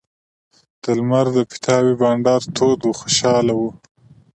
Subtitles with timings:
[0.81, 3.69] د لمر د پیتاوي بنډار تود و خوشاله وو.